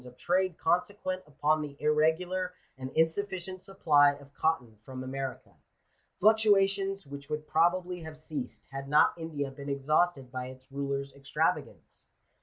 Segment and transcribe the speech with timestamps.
[0.07, 5.51] of trade consequent upon the irregular and insufficient supply of cotton from America—
[6.19, 12.07] fluctuations which would probably have ceased, had not India been exhausted by its rulers' extravagance.